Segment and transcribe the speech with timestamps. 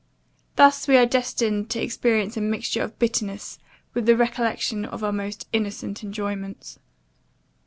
[0.55, 3.59] Thus are we destined to experience a mixture of bitterness,
[3.93, 6.79] with the recollection of our most innocent enjoyments.